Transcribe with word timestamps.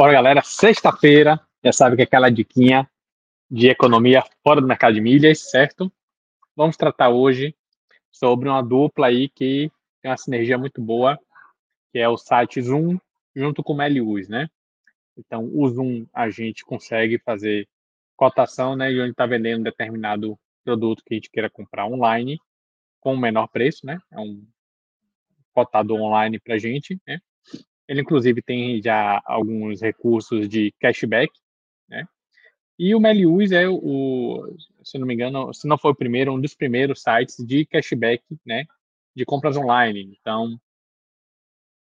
Bora, 0.00 0.14
galera. 0.14 0.40
Sexta-feira, 0.42 1.38
já 1.62 1.72
sabe 1.72 1.94
que 1.94 2.00
é 2.00 2.04
aquela 2.06 2.30
diquinha 2.30 2.88
de 3.50 3.68
economia 3.68 4.24
fora 4.42 4.58
do 4.58 4.66
mercado 4.66 4.94
de 4.94 5.00
milhas, 5.02 5.50
certo? 5.50 5.92
Vamos 6.56 6.74
tratar 6.74 7.10
hoje 7.10 7.54
sobre 8.10 8.48
uma 8.48 8.62
dupla 8.62 9.08
aí 9.08 9.28
que 9.28 9.70
tem 10.00 10.10
uma 10.10 10.16
sinergia 10.16 10.56
muito 10.56 10.80
boa, 10.80 11.18
que 11.92 11.98
é 11.98 12.08
o 12.08 12.16
site 12.16 12.62
Zoom 12.62 12.96
junto 13.36 13.62
com 13.62 13.74
o 13.74 13.76
Melius, 13.76 14.26
né? 14.26 14.48
Então, 15.18 15.44
o 15.52 15.68
Zoom 15.68 16.06
a 16.14 16.30
gente 16.30 16.64
consegue 16.64 17.18
fazer 17.18 17.68
cotação, 18.16 18.74
né, 18.74 18.90
de 18.90 19.02
onde 19.02 19.10
está 19.10 19.26
vendendo 19.26 19.60
um 19.60 19.64
determinado 19.64 20.34
produto 20.64 21.02
que 21.04 21.12
a 21.12 21.16
gente 21.16 21.30
queira 21.30 21.50
comprar 21.50 21.84
online 21.84 22.40
com 23.00 23.12
o 23.12 23.20
menor 23.20 23.48
preço, 23.48 23.84
né? 23.84 24.00
É 24.10 24.18
um 24.18 24.42
cotado 25.52 25.94
online 25.94 26.40
para 26.40 26.54
a 26.54 26.58
gente, 26.58 26.98
né? 27.06 27.20
Ele, 27.90 28.02
inclusive, 28.02 28.40
tem 28.40 28.80
já 28.80 29.20
alguns 29.26 29.80
recursos 29.80 30.48
de 30.48 30.72
cashback, 30.78 31.32
né? 31.88 32.06
E 32.78 32.94
o 32.94 33.00
Melius 33.00 33.50
é 33.50 33.68
o, 33.68 34.56
se 34.84 34.96
não 34.96 35.08
me 35.08 35.14
engano, 35.14 35.52
se 35.52 35.66
não 35.66 35.76
foi 35.76 35.90
o 35.90 35.94
primeiro, 35.96 36.32
um 36.32 36.40
dos 36.40 36.54
primeiros 36.54 37.02
sites 37.02 37.44
de 37.44 37.66
cashback, 37.66 38.22
né? 38.46 38.64
De 39.12 39.24
compras 39.24 39.56
online. 39.56 40.16
Então, 40.20 40.56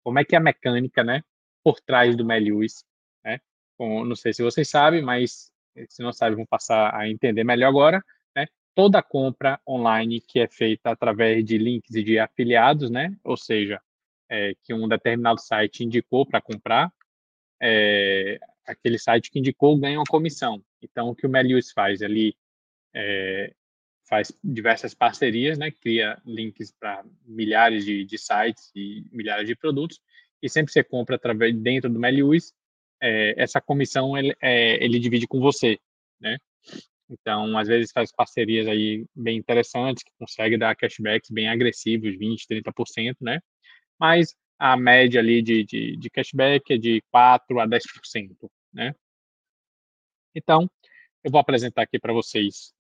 como 0.03 0.17
é 0.17 0.25
que 0.25 0.33
é 0.33 0.39
a 0.39 0.41
mecânica, 0.41 1.03
né? 1.03 1.23
Por 1.63 1.79
trás 1.79 2.15
do 2.15 2.25
Melius, 2.25 2.83
né? 3.23 3.39
Não 3.79 4.15
sei 4.15 4.33
se 4.33 4.41
vocês 4.41 4.67
sabem, 4.67 5.03
mas 5.03 5.51
se 5.87 6.01
não 6.01 6.11
sabem, 6.11 6.35
vão 6.35 6.47
passar 6.47 6.95
a 6.95 7.07
entender 7.07 7.43
melhor 7.43 7.69
agora, 7.69 8.03
né? 8.35 8.47
Toda 8.73 9.03
compra 9.03 9.61
online 9.67 10.19
que 10.19 10.39
é 10.39 10.47
feita 10.47 10.89
através 10.89 11.45
de 11.45 11.59
links 11.59 11.93
e 11.93 12.03
de 12.03 12.17
afiliados, 12.17 12.89
né? 12.89 13.15
Ou 13.23 13.37
seja, 13.37 13.79
é, 14.31 14.55
que 14.63 14.73
um 14.73 14.87
determinado 14.87 15.41
site 15.41 15.83
indicou 15.83 16.25
para 16.25 16.41
comprar, 16.41 16.91
é, 17.61 18.39
aquele 18.65 18.97
site 18.97 19.29
que 19.29 19.39
indicou 19.39 19.77
ganha 19.77 19.99
uma 19.99 20.05
comissão. 20.05 20.63
Então, 20.81 21.09
o 21.09 21.15
que 21.15 21.27
o 21.27 21.29
Melius 21.29 21.71
faz? 21.71 22.01
Ele 22.01 22.33
é, 22.95 23.53
faz 24.09 24.31
diversas 24.41 24.93
parcerias, 24.93 25.57
né, 25.57 25.69
cria 25.69 26.19
links 26.25 26.71
para 26.71 27.03
milhares 27.25 27.85
de, 27.85 28.05
de, 28.05 28.17
sites 28.17 28.71
e 28.73 29.05
milhares 29.11 29.47
de 29.47 29.55
produtos, 29.55 29.99
e 30.41 30.49
sempre 30.49 30.71
você 30.71 30.83
compra 30.83 31.17
através 31.17 31.53
dentro 31.55 31.89
do 31.89 31.99
Melius, 31.99 32.53
é, 33.01 33.33
essa 33.37 33.59
comissão 33.59 34.17
ele, 34.17 34.35
é, 34.41 34.83
ele 34.83 34.99
divide 34.99 35.27
com 35.27 35.39
você, 35.39 35.77
né? 36.19 36.37
Então, 37.09 37.57
às 37.57 37.67
vezes 37.67 37.91
faz 37.91 38.11
parcerias 38.11 38.67
aí 38.67 39.05
bem 39.13 39.37
interessantes, 39.37 40.03
que 40.03 40.11
consegue 40.17 40.57
dar 40.57 40.75
cashbacks 40.75 41.29
bem 41.29 41.49
agressivos, 41.49 42.17
20%, 42.17 42.47
30%, 42.47 43.17
né? 43.19 43.41
Mas 44.01 44.35
a 44.57 44.75
média 44.75 45.21
ali 45.21 45.43
de, 45.43 45.63
de, 45.63 45.95
de 45.95 46.09
cashback 46.09 46.73
é 46.73 46.77
de 46.77 47.03
4% 47.13 47.61
a 47.61 47.67
10%, 47.67 48.49
né? 48.73 48.95
Então, 50.33 50.67
eu 51.23 51.29
vou 51.29 51.39
apresentar 51.39 51.83
aqui 51.83 51.99
para 51.99 52.11
vocês 52.11 52.73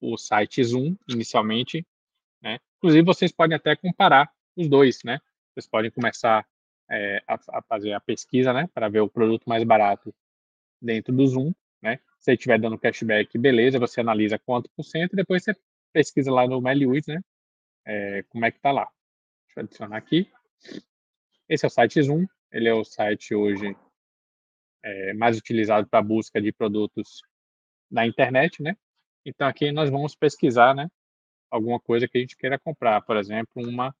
o 0.00 0.16
site 0.16 0.64
Zoom, 0.64 0.96
inicialmente, 1.08 1.86
né? 2.42 2.58
Inclusive, 2.78 3.04
vocês 3.04 3.30
podem 3.30 3.54
até 3.54 3.76
comparar 3.76 4.28
os 4.56 4.68
dois, 4.68 5.04
né? 5.04 5.20
Vocês 5.54 5.68
podem 5.68 5.88
começar 5.88 6.44
é, 6.90 7.22
a, 7.28 7.34
a, 7.58 7.62
fazer 7.62 7.92
a 7.92 8.00
pesquisa, 8.00 8.52
né? 8.52 8.68
Para 8.74 8.88
ver 8.88 9.00
o 9.00 9.08
produto 9.08 9.44
mais 9.48 9.62
barato 9.62 10.12
dentro 10.82 11.14
do 11.14 11.24
Zoom, 11.28 11.52
né? 11.80 12.00
Se 12.18 12.32
ele 12.32 12.38
estiver 12.38 12.58
dando 12.58 12.76
cashback, 12.76 13.38
beleza, 13.38 13.78
você 13.78 14.00
analisa 14.00 14.36
quanto 14.36 14.68
por 14.76 14.82
cento 14.82 15.12
e 15.12 15.16
depois 15.16 15.44
você 15.44 15.54
pesquisa 15.92 16.32
lá 16.32 16.44
no 16.44 16.60
MeliUs, 16.60 17.06
né? 17.06 17.20
É, 17.84 18.24
como 18.24 18.44
é 18.44 18.50
que 18.50 18.58
tá 18.58 18.72
lá. 18.72 18.90
Deixa 19.46 19.60
eu 19.60 19.64
adicionar 19.64 19.96
aqui. 19.96 20.28
Esse 21.48 21.64
é 21.64 21.68
o 21.68 21.70
site 21.70 22.02
Zoom, 22.02 22.26
ele 22.50 22.68
é 22.68 22.74
o 22.74 22.84
site 22.84 23.34
hoje 23.34 23.76
é, 24.82 25.12
mais 25.14 25.36
utilizado 25.36 25.88
para 25.88 26.02
busca 26.02 26.40
de 26.40 26.52
produtos 26.52 27.22
na 27.90 28.06
internet, 28.06 28.62
né? 28.62 28.76
Então 29.24 29.46
aqui 29.46 29.72
nós 29.72 29.90
vamos 29.90 30.14
pesquisar, 30.14 30.74
né? 30.74 30.88
Alguma 31.50 31.80
coisa 31.80 32.08
que 32.08 32.18
a 32.18 32.20
gente 32.20 32.36
queira 32.36 32.58
comprar, 32.58 33.00
por 33.02 33.16
exemplo, 33.16 33.50
uma 33.56 33.94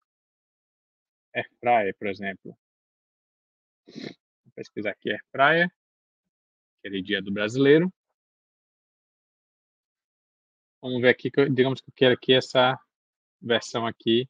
air 1.34 1.48
fryer, 1.60 1.96
por 1.98 2.08
exemplo. 2.08 2.56
Vou 3.86 4.52
pesquisar 4.54 4.90
aqui 4.90 5.10
air 5.10 5.24
fryer, 5.30 5.70
aquele 6.78 7.02
dia 7.02 7.22
do 7.22 7.32
brasileiro. 7.32 7.92
Vamos 10.80 11.00
ver 11.00 11.08
aqui, 11.08 11.30
digamos 11.52 11.80
que 11.80 11.90
eu 11.90 11.94
quero 11.94 12.14
aqui 12.14 12.32
essa 12.32 12.78
versão 13.40 13.86
aqui 13.86 14.28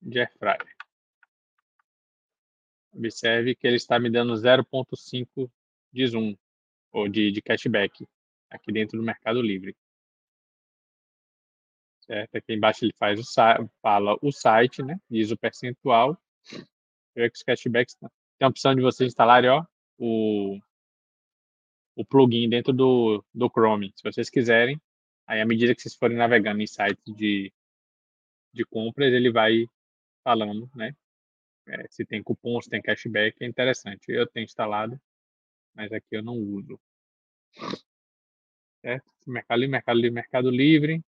de 0.00 0.20
air 0.20 0.32
fryer. 0.38 0.76
Observe 2.92 3.54
que 3.54 3.66
ele 3.66 3.76
está 3.76 3.98
me 3.98 4.10
dando 4.10 4.32
0,5 4.34 5.50
de 5.92 6.06
zoom, 6.06 6.36
ou 6.92 7.08
de, 7.08 7.30
de 7.30 7.42
cashback, 7.42 8.06
aqui 8.50 8.72
dentro 8.72 8.98
do 8.98 9.04
Mercado 9.04 9.42
Livre. 9.42 9.76
Certo? 12.00 12.36
Aqui 12.36 12.54
embaixo 12.54 12.84
ele 12.84 12.94
faz 12.98 13.20
o, 13.20 13.24
fala 13.82 14.16
o 14.22 14.32
site, 14.32 14.82
né? 14.82 14.98
diz 15.10 15.30
o 15.30 15.36
percentual. 15.36 16.16
Ver 17.14 17.30
que 17.30 17.36
os 17.36 17.42
cashbacks 17.42 17.96
tem 17.96 18.46
a 18.46 18.48
opção 18.48 18.74
de 18.74 18.80
vocês 18.80 19.08
instalarem 19.08 19.50
ó, 19.50 19.64
o, 19.98 20.58
o 21.96 22.04
plugin 22.04 22.48
dentro 22.48 22.72
do, 22.72 23.24
do 23.34 23.48
Chrome, 23.48 23.92
se 23.94 24.02
vocês 24.02 24.30
quiserem. 24.30 24.80
Aí, 25.26 25.40
à 25.40 25.46
medida 25.46 25.74
que 25.74 25.82
vocês 25.82 25.96
forem 25.96 26.16
navegando 26.16 26.62
em 26.62 26.66
sites 26.66 27.02
de, 27.14 27.52
de 28.52 28.64
compras, 28.64 29.12
ele 29.12 29.30
vai 29.30 29.66
falando, 30.26 30.68
né? 30.74 30.92
É, 31.68 31.86
se 31.88 32.04
tem 32.04 32.20
cupom, 32.20 32.60
se 32.60 32.68
tem 32.68 32.82
cashback, 32.82 33.36
é 33.40 33.46
interessante. 33.46 34.08
Eu 34.08 34.26
tenho 34.26 34.42
instalado, 34.42 35.00
mas 35.72 35.92
aqui 35.92 36.16
eu 36.16 36.22
não 36.22 36.36
uso. 36.36 36.80
Certo? 38.80 39.08
Mercado 39.24 39.60
Livre, 39.60 39.70
Mercado 39.70 39.96
Livre, 40.00 40.14
Mercado 40.14 40.50
Livre. 40.50 41.04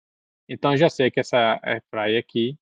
Então, 0.48 0.76
já 0.76 0.88
sei 0.88 1.10
que 1.10 1.18
essa 1.18 1.58
airfryer 1.64 2.20
aqui, 2.20 2.56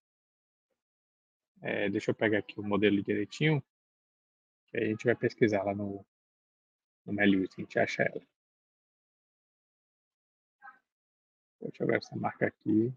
é, 1.61 1.91
deixa 1.91 2.11
eu 2.11 2.15
pegar 2.15 2.39
aqui 2.39 2.59
o 2.59 2.63
modelo 2.63 3.03
direitinho, 3.03 3.63
que 4.69 4.79
aí 4.79 4.85
a 4.85 4.89
gente 4.89 5.05
vai 5.05 5.15
pesquisar 5.15 5.63
lá 5.63 5.75
no, 5.75 6.05
no 7.05 7.13
Melius, 7.13 7.51
a 7.59 7.61
gente 7.61 7.79
acha 7.79 8.03
ela. 8.03 8.23
Deixa 11.61 11.83
eu 11.83 11.87
ver 11.87 11.99
essa 11.99 12.17
marca 12.17 12.47
aqui. 12.47 12.95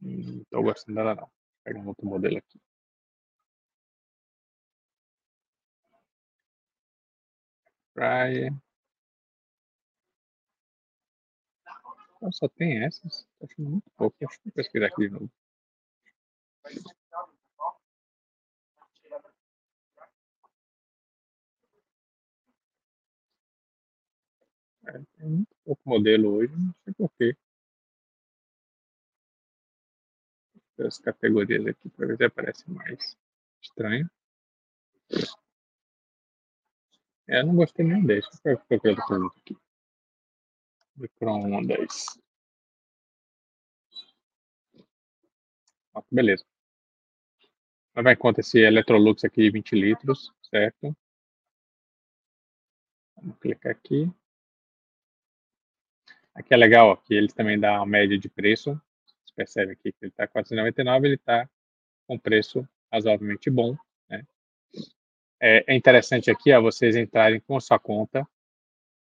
Não 0.00 0.42
estou 0.42 0.62
gostando 0.64 0.96
dela 0.96 1.14
não. 1.14 1.26
Vou 1.26 1.32
pegar 1.62 1.80
um 1.80 1.86
outro 1.88 2.06
modelo 2.06 2.38
aqui. 2.38 2.60
Praia. 7.94 8.50
Então, 12.16 12.32
só 12.32 12.48
tem 12.48 12.84
essas. 12.84 13.26
Tô 13.38 13.46
achando 13.46 13.70
muito 13.70 13.90
pouco. 13.96 14.16
Deixa 14.20 14.38
eu 14.46 14.52
pesquisar 14.52 14.86
aqui 14.86 15.08
de 15.08 15.10
novo. 15.10 15.30
É, 24.86 24.92
tem 25.16 25.28
muito 25.28 25.54
pouco 25.64 25.82
modelo 25.84 26.34
hoje, 26.34 26.52
não 26.56 26.74
sei 26.84 26.94
porquê. 26.94 27.36
As 30.78 30.98
categorias 30.98 31.66
aqui 31.66 31.88
para 31.90 32.06
ver 32.06 32.16
se 32.16 32.24
aparece 32.24 32.70
mais 32.70 33.16
estranho. 33.60 34.10
É, 37.32 37.42
não 37.42 37.56
gostei 37.56 37.82
nem 37.82 38.04
desse. 38.04 38.28
Qual 38.42 38.58
foi 38.68 38.76
aquele 38.76 38.96
produto 39.06 39.34
aqui? 39.38 39.56
Micro-ondas. 40.96 42.20
Ah, 45.94 46.02
beleza. 46.10 46.44
Levar 47.96 48.12
em 48.12 48.16
conta 48.16 48.40
esse 48.40 48.58
Electrolux 48.58 49.24
aqui, 49.24 49.50
20 49.50 49.74
litros, 49.74 50.30
certo? 50.42 50.94
Vamos 53.16 53.38
clicar 53.38 53.72
aqui. 53.72 54.12
Aqui 56.34 56.52
é 56.52 56.56
legal, 56.58 56.88
ó, 56.90 56.96
que 56.96 57.14
eles 57.14 57.32
também 57.32 57.58
dão 57.58 57.76
uma 57.76 57.86
média 57.86 58.18
de 58.18 58.28
preço. 58.28 58.78
Você 59.24 59.34
percebe 59.34 59.72
aqui 59.72 59.90
que 59.90 59.98
ele 60.02 60.10
está 60.10 60.28
499, 60.28 61.06
ele 61.06 61.14
está 61.14 61.48
com 62.06 62.18
preço 62.18 62.68
razoavelmente 62.92 63.48
bom. 63.48 63.74
É, 65.44 65.64
é 65.72 65.76
interessante 65.76 66.30
aqui, 66.30 66.52
ó, 66.52 66.62
vocês 66.62 66.94
entrarem 66.94 67.40
com 67.40 67.56
a 67.56 67.60
sua 67.60 67.76
conta, 67.76 68.24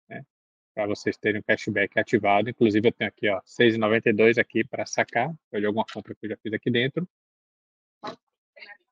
né, 0.08 0.24
para 0.72 0.86
vocês 0.86 1.18
terem 1.18 1.42
o 1.42 1.44
cashback 1.44 2.00
ativado. 2.00 2.48
Inclusive, 2.48 2.90
eu 2.90 2.94
tenho 2.94 3.10
aqui, 3.10 3.28
ó, 3.28 3.42
6,92 3.44 4.38
aqui 4.38 4.64
para 4.64 4.86
sacar, 4.86 5.34
de 5.52 5.66
alguma 5.66 5.84
compra 5.92 6.14
que 6.14 6.28
eu 6.28 6.30
já 6.30 6.38
fiz 6.38 6.54
aqui 6.54 6.70
dentro. 6.70 7.10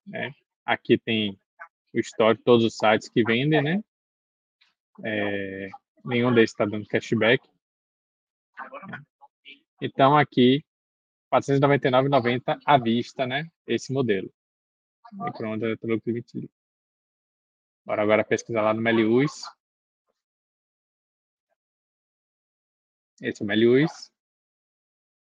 Né? 0.07 0.33
Aqui 0.65 0.97
tem 0.97 1.39
o 1.93 1.99
histórico, 1.99 2.43
todos 2.43 2.65
os 2.65 2.75
sites 2.75 3.09
que 3.09 3.23
vendem, 3.23 3.61
né? 3.61 3.83
É, 5.03 5.69
nenhum 6.03 6.33
deles 6.33 6.49
está 6.49 6.65
dando 6.65 6.87
cashback. 6.87 7.47
Então, 9.79 10.17
aqui, 10.17 10.65
499,90 11.31 12.59
à 12.65 12.77
vista, 12.79 13.27
né? 13.27 13.47
Esse 13.67 13.93
modelo. 13.93 14.33
Microondas 15.13 15.67
eletrônico 15.67 16.11
20 16.11 16.33
litros. 16.33 16.64
Bora 17.85 18.01
agora 18.01 18.25
pesquisar 18.25 18.63
lá 18.63 18.73
no 18.73 18.81
Melius. 18.81 19.43
Esse 23.21 23.43
é 23.43 23.45
o 23.45 23.47
Melius. 23.47 24.11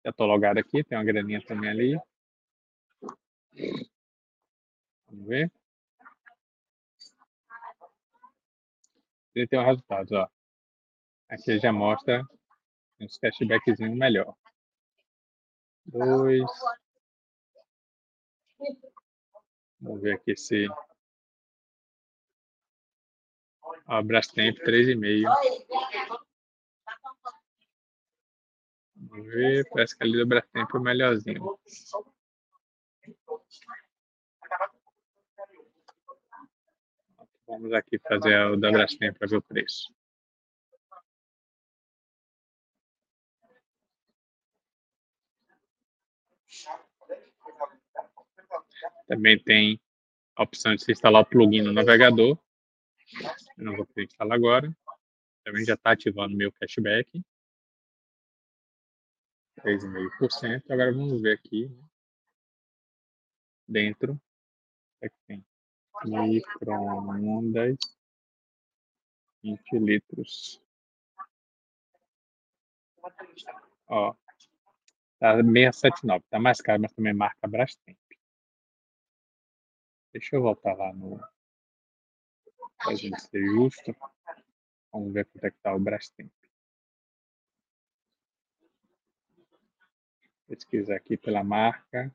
Já 0.04 0.10
estou 0.10 0.26
logado 0.26 0.58
aqui, 0.58 0.84
tem 0.84 0.96
uma 0.96 1.04
graninha 1.04 1.44
também 1.44 1.68
ali. 1.68 2.00
Vamos 5.08 5.26
ver. 5.26 5.52
Ele 9.34 9.48
tem 9.48 9.58
os 9.58 9.66
resultados, 9.66 10.12
ó. 10.12 10.28
Aqui 11.28 11.58
já 11.58 11.72
mostra 11.72 12.22
uns 13.00 13.18
cashbackzinhos 13.18 13.98
melhor. 13.98 14.36
Dois. 15.84 16.48
Vamos 19.80 20.00
ver 20.00 20.14
aqui 20.14 20.36
se. 20.36 20.68
Ó, 23.88 24.02
Brastemp 24.02 24.58
3,5. 24.58 25.30
Vamos 28.96 29.26
ver, 29.28 29.64
parece 29.70 29.96
que 29.96 30.02
ali 30.02 30.18
do 30.18 30.26
Brastemp 30.26 30.68
é 30.74 30.76
o 30.76 30.80
melhorzinho. 30.80 31.58
Vamos 37.46 37.72
aqui 37.72 37.96
fazer 38.00 38.36
o 38.50 38.56
da 38.56 38.72
Brastemp 38.72 39.16
para 39.16 39.28
ver 39.28 39.36
o 39.36 39.42
preço. 39.42 39.94
Também 49.06 49.38
tem 49.38 49.80
a 50.34 50.42
opção 50.42 50.74
de 50.74 50.82
se 50.82 50.90
instalar 50.90 51.22
o 51.22 51.26
plugin 51.26 51.62
no 51.62 51.72
navegador. 51.72 52.36
Eu 53.56 53.64
não 53.64 53.76
vou 53.76 53.86
que 53.86 54.02
instalar 54.02 54.36
agora. 54.36 54.76
Também 55.44 55.64
já 55.64 55.74
está 55.74 55.92
ativando 55.92 56.36
meu 56.36 56.52
cashback. 56.52 57.22
3,5%. 59.60 60.70
Agora 60.70 60.92
vamos 60.92 61.22
ver 61.22 61.38
aqui 61.38 61.68
né? 61.68 61.88
dentro. 63.66 64.12
O 64.14 64.18
que, 65.00 65.06
é 65.06 65.10
tem? 65.26 65.46
Microondas 66.04 67.78
20 69.46 69.78
litros. 69.78 70.60
Ó, 73.88 74.14
tá 75.20 75.36
679, 75.36 76.24
tá 76.28 76.40
mais 76.40 76.60
caro, 76.60 76.82
mas 76.82 76.92
também 76.92 77.14
marca 77.14 77.46
Brastemp. 77.46 77.96
Deixa 80.12 80.34
eu 80.34 80.42
voltar 80.42 80.74
lá 80.76 80.92
no. 80.92 81.20
Pra 82.78 82.94
gente 82.94 83.20
ser 83.20 83.44
justo. 83.44 83.94
Vamos 84.92 85.12
ver 85.12 85.26
quanto 85.26 85.44
é 85.44 85.50
que 85.50 85.58
tá 85.58 85.74
o 85.74 85.80
Brastemp. 85.80 86.30
Pesquisar 90.46 90.96
aqui 90.96 91.16
pela 91.16 91.42
marca. 91.42 92.14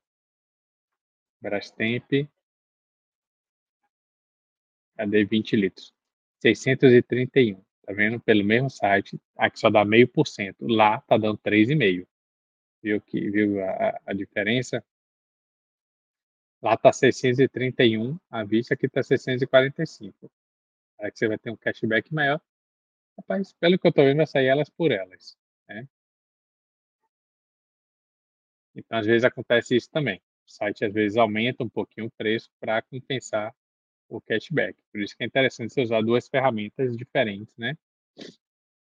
Brastemp. 1.42 2.30
Cadê 4.96 5.26
20 5.26 5.56
litros? 5.56 5.94
631. 6.42 7.62
Tá 7.84 7.94
vendo? 7.94 8.20
Pelo 8.20 8.44
mesmo 8.44 8.70
site. 8.70 9.20
Aqui 9.36 9.60
só 9.60 9.70
dá 9.70 9.84
meio 9.84 10.08
por 10.08 10.28
cento. 10.28 10.66
Lá 10.68 11.02
tá 11.02 11.18
dando 11.18 11.38
3,5. 11.40 12.08
Viu, 12.82 13.02
que, 13.02 13.30
viu 13.30 13.64
a, 13.64 14.02
a 14.08 14.14
diferença? 14.14 14.84
Lá 16.62 16.78
tá 16.78 16.94
631 16.94 18.20
à 18.30 18.44
vista, 18.44 18.76
aqui 18.76 18.88
tá 18.88 19.02
645. 19.02 20.32
Que 21.10 21.18
você 21.18 21.28
vai 21.28 21.38
ter 21.38 21.50
um 21.50 21.56
cashback 21.56 22.14
maior. 22.14 22.40
Rapaz, 23.18 23.54
pelo 23.54 23.80
que 23.80 23.88
eu 23.88 23.92
tô 23.92 24.04
vendo, 24.04 24.26
sair 24.28 24.48
elas 24.48 24.70
por 24.70 24.92
elas. 24.92 25.38
Né? 25.68 25.88
Então, 28.76 28.98
às 28.98 29.06
vezes 29.06 29.24
acontece 29.24 29.76
isso 29.76 29.90
também. 29.90 30.22
O 30.46 30.52
site 30.52 30.86
às 30.86 30.94
vezes 30.94 31.18
aumenta 31.18 31.64
um 31.64 31.70
pouquinho 31.70 32.08
o 32.08 32.12
preço 32.12 32.50
para 32.60 32.82
compensar 32.82 33.54
o 34.10 34.20
cashback. 34.22 34.78
Por 34.92 35.02
isso 35.02 35.16
que 35.16 35.24
é 35.24 35.28
interessante 35.28 35.74
você 35.74 35.82
usar 35.82 36.02
duas 36.02 36.28
ferramentas 36.28 36.96
diferentes, 36.96 37.56
né? 37.58 37.78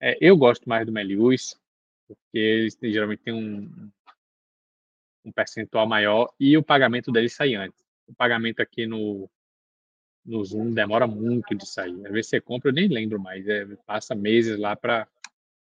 É, 0.01 0.17
eu 0.21 0.37
gosto 0.37 0.69
mais 0.69 0.85
do 0.85 0.93
Melius, 0.93 1.59
porque 2.07 2.39
eles 2.39 2.79
geralmente 2.83 3.23
tem 3.23 3.33
um, 3.33 3.91
um 5.25 5.33
percentual 5.33 5.87
maior 5.87 6.33
e 6.39 6.57
o 6.57 6.63
pagamento 6.63 7.11
dele 7.11 7.29
sai 7.29 7.55
antes. 7.55 7.85
O 8.07 8.15
pagamento 8.15 8.61
aqui 8.61 8.87
no, 8.87 9.29
no 10.27 10.45
Zoom 10.45 10.73
demora 10.73 11.07
muito 11.07 11.55
de 11.55 11.67
sair. 11.67 12.05
Às 12.05 12.13
vezes 12.13 12.31
você 12.31 12.41
compra, 12.41 12.71
eu 12.71 12.75
nem 12.75 12.89
lembro 12.89 13.21
mais, 13.21 13.47
é, 13.47 13.65
passa 13.87 14.15
meses 14.15 14.59
lá 14.59 14.75
para 14.75 15.09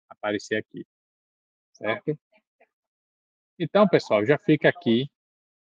aparecer 0.08 0.56
aqui. 0.56 0.86
Certo? 1.74 2.18
Então, 3.58 3.86
pessoal, 3.86 4.24
já 4.24 4.38
fica 4.38 4.68
aqui 4.68 5.08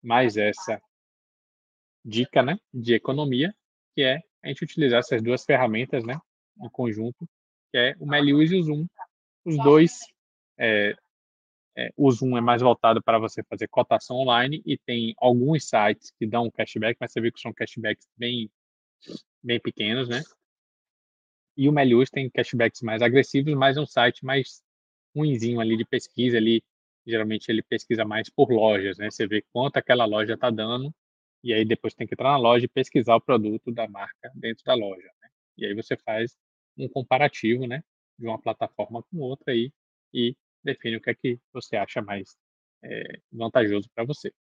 mais 0.02 0.38
essa 0.38 0.82
dica 2.04 2.42
né, 2.42 2.58
de 2.74 2.94
economia, 2.94 3.54
que 3.96 4.02
é 4.02 4.22
a 4.44 4.48
gente 4.48 4.64
utilizar 4.64 5.00
essas 5.00 5.22
duas 5.22 5.44
ferramentas 5.44 6.04
né, 6.04 6.20
em 6.62 6.70
conjunto, 6.70 7.28
que 7.72 7.78
é 7.78 7.96
o 8.00 8.06
Melius 8.06 8.52
e 8.52 8.56
o 8.56 8.64
Zoom. 8.64 8.88
Os 9.46 9.58
dois, 9.58 10.00
é, 10.58 10.96
é, 11.78 11.90
o 11.96 12.12
Zoom 12.12 12.38
é 12.38 12.42
mais 12.42 12.62
voltado 12.62 13.02
para 13.02 13.20
você 13.20 13.44
fazer 13.44 13.68
cotação 13.68 14.18
online 14.18 14.62
e 14.66 14.78
tem 14.78 15.14
alguns 15.18 15.68
sites 15.68 16.12
que 16.18 16.26
dão 16.26 16.50
cashback, 16.52 16.98
mas 17.00 17.12
você 17.12 17.22
vê 17.22 17.32
que 17.32 17.40
são 17.40 17.54
cashbacks 17.54 18.08
bem, 18.18 18.50
bem 19.44 19.60
pequenos, 19.60 20.08
né? 20.10 20.22
E 21.58 21.68
o 21.68 21.72
Melius 21.72 22.10
tem 22.10 22.30
cashbacks 22.30 22.82
mais 22.82 23.02
agressivos, 23.02 23.54
mas 23.54 23.78
é 23.78 23.82
um 23.82 23.86
site 23.86 24.24
mais 24.24 24.62
ruinzinho 25.16 25.60
ali 25.60 25.76
de 25.76 25.86
pesquisa 25.86 26.38
ali 26.38 26.64
geralmente 27.10 27.50
ele 27.50 27.64
pesquisa 27.64 28.06
mais 28.06 28.30
por 28.30 28.52
lojas, 28.52 28.98
né? 28.98 29.10
Você 29.10 29.28
vê 29.28 29.44
quanto 29.52 29.78
aquela 29.78 30.06
loja 30.06 30.34
está 30.34 30.50
dando 30.50 30.94
e 31.44 31.54
aí 31.54 31.66
depois 31.66 31.94
tem 31.94 32.08
que 32.08 32.14
entrar 32.14 32.32
na 32.32 32.38
loja 32.38 32.66
e 32.66 32.68
pesquisar 32.68 33.16
o 33.16 33.22
produto 33.22 33.72
da 33.72 33.88
marca 33.88 34.32
dentro 34.36 34.64
da 34.64 34.74
loja, 34.76 35.10
né? 35.22 35.30
E 35.58 35.66
aí 35.66 35.74
você 35.74 35.98
faz 35.98 36.38
um 36.78 36.88
comparativo, 36.88 37.68
né, 37.68 37.84
de 38.18 38.28
uma 38.28 38.40
plataforma 38.40 39.04
com 39.04 39.18
outra 39.20 39.52
aí 39.52 39.72
e 40.14 40.36
define 40.64 40.98
o 40.98 41.02
que 41.02 41.10
é 41.10 41.16
que 41.16 41.40
você 41.52 41.76
acha 41.76 42.02
mais 42.02 42.38
é, 42.84 43.20
vantajoso 43.32 43.90
para 43.94 44.06
você, 44.06 44.32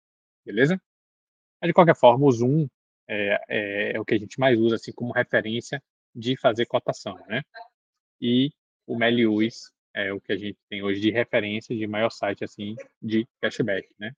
beleza? 0.46 0.82
Mas 1.62 1.70
de 1.70 1.74
qualquer 1.74 1.96
forma, 1.96 2.26
o 2.26 2.32
Zoom 2.32 2.68
é, 3.10 3.42
é, 3.50 3.92
é, 3.96 4.00
o 4.00 4.06
que 4.06 4.14
a 4.14 4.20
gente 4.20 4.40
mais 4.40 4.58
usa 4.60 4.76
assim 4.76 4.92
como 4.94 5.12
referência 5.12 5.82
de 6.14 6.38
fazer 6.38 6.68
cotação, 6.68 7.18
né? 7.28 7.42
E 8.22 8.52
o 8.86 8.96
Melius 8.98 9.72
é 9.94 10.14
o 10.14 10.22
que 10.22 10.32
a 10.32 10.38
gente 10.38 10.60
tem 10.70 10.84
hoje 10.84 11.02
de 11.02 11.10
referência 11.10 11.76
de 11.76 11.88
maior 11.88 12.12
site 12.12 12.44
assim 12.44 12.76
de 13.02 13.28
cashback, 13.42 13.90
né? 13.98 14.12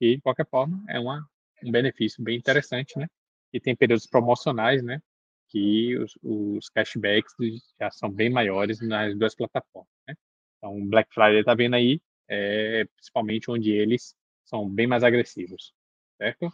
E 0.00 0.16
de 0.16 0.22
qualquer 0.22 0.46
forma 0.48 0.84
é 0.88 1.00
uma, 1.00 1.26
um 1.64 1.72
benefício 1.72 2.22
bem 2.22 2.38
interessante, 2.38 2.96
né? 2.96 3.08
E 3.52 3.60
tem 3.60 3.74
períodos 3.74 4.06
promocionais, 4.06 4.82
né? 4.84 5.00
Que 5.48 5.96
os, 5.98 6.16
os 6.22 6.68
cashbacks 6.68 7.34
já 7.80 7.90
são 7.90 8.10
bem 8.10 8.30
maiores 8.30 8.80
nas 8.80 9.16
duas 9.18 9.34
plataformas, 9.34 9.90
né? 10.06 10.14
Então, 10.58 10.86
Black 10.88 11.12
Friday 11.12 11.40
está 11.40 11.54
vendo 11.54 11.74
aí, 11.74 12.00
é, 12.28 12.84
principalmente 12.96 13.50
onde 13.50 13.72
eles 13.72 14.14
são 14.44 14.68
bem 14.68 14.86
mais 14.86 15.02
agressivos, 15.02 15.72
certo? 16.18 16.52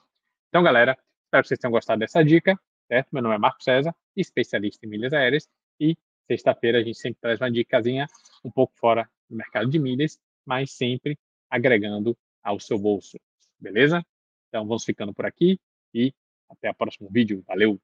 Então, 0.49 0.63
galera, 0.63 0.97
espero 1.35 1.43
que 1.43 1.49
vocês 1.49 1.59
tenham 1.59 1.73
gostado 1.73 1.99
dessa 1.99 2.23
dica, 2.25 2.57
certo? 2.87 3.09
Meu 3.13 3.23
nome 3.23 3.35
é 3.35 3.39
Marco 3.39 3.63
César, 3.63 3.95
especialista 4.15 4.87
em 4.87 4.89
milhas 4.89 5.13
aéreas 5.13 5.49
e 5.81 5.97
Sexta-feira 6.27 6.79
a 6.79 6.83
gente 6.83 6.97
sempre 6.97 7.21
traz 7.21 7.39
uma 7.39 7.51
dicasinha 7.51 8.07
um 8.43 8.51
pouco 8.51 8.73
fora 8.79 9.07
do 9.29 9.37
mercado 9.37 9.69
de 9.69 9.79
milhas, 9.79 10.19
mas 10.47 10.71
sempre 10.71 11.19
agregando 11.51 12.17
ao 12.43 12.59
seu 12.59 12.79
bolso. 12.79 13.19
Beleza? 13.61 14.03
Então 14.49 14.67
vamos 14.67 14.85
ficando 14.85 15.13
por 15.13 15.27
aqui 15.27 15.61
e 15.93 16.15
até 16.49 16.71
o 16.71 16.75
próximo 16.75 17.11
vídeo. 17.11 17.45
Valeu! 17.47 17.79